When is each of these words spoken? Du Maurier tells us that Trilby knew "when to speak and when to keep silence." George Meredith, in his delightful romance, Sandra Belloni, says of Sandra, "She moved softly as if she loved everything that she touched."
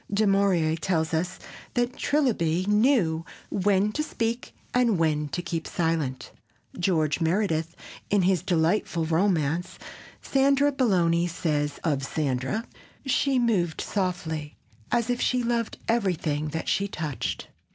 Du 0.11 0.25
Maurier 0.25 0.75
tells 0.75 1.13
us 1.13 1.37
that 1.75 1.95
Trilby 1.95 2.65
knew 2.67 3.23
"when 3.51 3.91
to 3.91 4.01
speak 4.01 4.51
and 4.73 4.97
when 4.97 5.27
to 5.29 5.43
keep 5.43 5.67
silence." 5.67 6.31
George 6.79 7.21
Meredith, 7.21 7.75
in 8.09 8.23
his 8.23 8.41
delightful 8.41 9.05
romance, 9.05 9.77
Sandra 10.19 10.71
Belloni, 10.71 11.29
says 11.29 11.79
of 11.83 12.01
Sandra, 12.03 12.65
"She 13.05 13.37
moved 13.37 13.79
softly 13.79 14.57
as 14.91 15.11
if 15.11 15.21
she 15.21 15.43
loved 15.43 15.77
everything 15.87 16.47
that 16.47 16.67
she 16.67 16.87
touched." 16.87 17.49